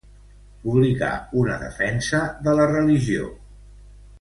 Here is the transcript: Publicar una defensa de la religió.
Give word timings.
Publicar 0.61 1.09
una 1.41 1.59
defensa 1.65 2.23
de 2.49 2.59
la 2.61 2.67
religió. 2.73 3.29